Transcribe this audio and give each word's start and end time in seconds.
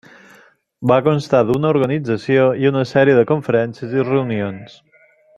Va 0.91 0.95
constar 1.07 1.41
d'una 1.49 1.69
organització 1.73 2.47
i 2.63 2.69
una 2.73 2.83
sèrie 2.95 3.17
de 3.19 3.27
conferències 3.35 3.93
i 4.01 4.07
reunions. 4.11 4.81